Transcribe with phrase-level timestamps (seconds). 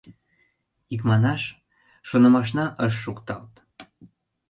[0.93, 1.43] Икманаш,
[2.07, 3.53] шонымашна ыш шукталт.